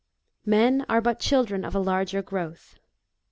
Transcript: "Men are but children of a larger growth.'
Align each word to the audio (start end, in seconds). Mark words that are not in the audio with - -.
"Men 0.47 0.83
are 0.89 0.99
but 0.99 1.19
children 1.19 1.63
of 1.63 1.75
a 1.75 1.79
larger 1.79 2.23
growth.' 2.23 2.79